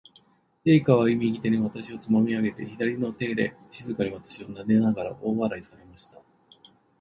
[0.65, 6.19] 陛下は、右手に私をつまみ上げて、左の手で静かに私をなでながら、大笑いされました。